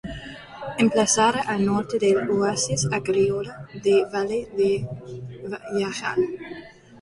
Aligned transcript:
Emplazada 0.83 1.43
al 1.55 1.61
norte 1.67 1.99
del 2.03 2.17
oasis 2.37 2.87
agrícola 2.99 3.53
del 3.83 4.01
valle 4.15 4.39
de 4.57 4.71
Jáchal. 5.77 6.19